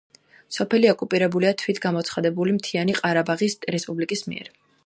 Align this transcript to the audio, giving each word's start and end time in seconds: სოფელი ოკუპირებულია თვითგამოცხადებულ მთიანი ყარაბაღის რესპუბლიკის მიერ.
სოფელი 0.55 0.89
ოკუპირებულია 0.91 1.51
თვითგამოცხადებულ 1.63 2.57
მთიანი 2.57 2.99
ყარაბაღის 3.03 3.59
რესპუბლიკის 3.77 4.31
მიერ. 4.33 4.55